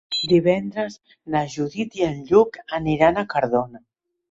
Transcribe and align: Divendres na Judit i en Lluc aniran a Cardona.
Divendres 0.29 0.95
na 1.35 1.43
Judit 1.57 1.99
i 2.01 2.07
en 2.09 2.25
Lluc 2.33 2.59
aniran 2.81 3.23
a 3.23 3.29
Cardona. 3.37 3.87